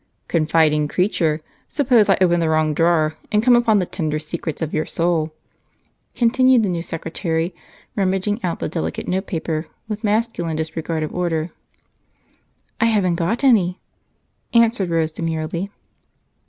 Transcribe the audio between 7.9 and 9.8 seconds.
rummaging out the delicate notepaper